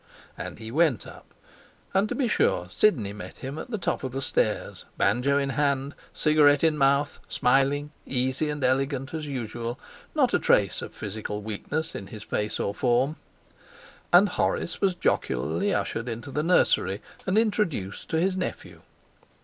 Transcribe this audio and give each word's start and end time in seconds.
And 0.35 0.57
he 0.57 0.71
went 0.71 1.05
up, 1.05 1.27
and 1.93 2.09
to 2.09 2.15
be 2.15 2.27
sure 2.27 2.65
Sidney 2.71 3.13
met 3.13 3.37
him 3.37 3.59
at 3.59 3.69
the 3.69 3.77
top 3.77 4.03
of 4.03 4.13
the 4.13 4.21
stairs, 4.23 4.83
banjo 4.97 5.37
in 5.37 5.49
hand, 5.51 5.93
cigarette 6.11 6.63
in 6.63 6.75
mouth, 6.75 7.19
smiling, 7.29 7.91
easy 8.07 8.49
and 8.49 8.63
elegant 8.63 9.13
as 9.13 9.27
usual 9.27 9.79
not 10.15 10.33
a 10.33 10.39
trace 10.39 10.81
of 10.81 10.91
physical 10.91 11.43
weakness 11.43 11.93
in 11.93 12.07
his 12.07 12.23
face 12.23 12.59
or 12.59 12.73
form. 12.73 13.17
And 14.11 14.27
Horace 14.29 14.81
was 14.81 14.95
jocularly 14.95 15.71
ushered 15.71 16.09
into 16.09 16.31
the 16.31 16.41
nursery 16.41 16.99
and 17.27 17.37
introduced 17.37 18.09
to 18.09 18.19
his 18.19 18.35
nephew. 18.35 18.81